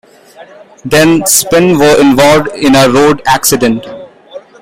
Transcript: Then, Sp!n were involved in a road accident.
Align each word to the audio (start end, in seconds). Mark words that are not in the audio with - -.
Then, 0.83 1.27
Sp!n 1.29 1.77
were 1.77 2.01
involved 2.01 2.47
in 2.55 2.73
a 2.75 2.89
road 2.89 3.21
accident. 3.27 3.85